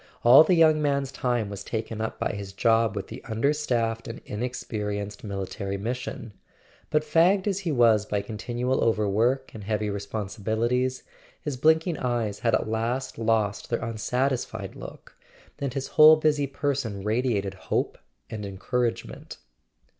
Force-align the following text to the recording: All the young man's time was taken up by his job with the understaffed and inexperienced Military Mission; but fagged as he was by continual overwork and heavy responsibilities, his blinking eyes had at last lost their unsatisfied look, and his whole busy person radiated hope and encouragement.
All 0.23 0.43
the 0.43 0.55
young 0.55 0.81
man's 0.81 1.11
time 1.11 1.47
was 1.47 1.63
taken 1.63 2.01
up 2.01 2.17
by 2.17 2.31
his 2.31 2.53
job 2.53 2.95
with 2.95 3.05
the 3.09 3.23
understaffed 3.25 4.07
and 4.07 4.19
inexperienced 4.25 5.23
Military 5.23 5.77
Mission; 5.77 6.33
but 6.89 7.03
fagged 7.03 7.45
as 7.45 7.59
he 7.59 7.71
was 7.71 8.07
by 8.07 8.23
continual 8.23 8.83
overwork 8.83 9.51
and 9.53 9.63
heavy 9.63 9.91
responsibilities, 9.91 11.03
his 11.43 11.55
blinking 11.55 11.99
eyes 11.99 12.39
had 12.39 12.55
at 12.55 12.67
last 12.67 13.19
lost 13.19 13.69
their 13.69 13.83
unsatisfied 13.85 14.75
look, 14.75 15.15
and 15.59 15.75
his 15.75 15.89
whole 15.89 16.15
busy 16.15 16.47
person 16.47 17.03
radiated 17.03 17.53
hope 17.53 17.99
and 18.27 18.43
encouragement. 18.43 19.37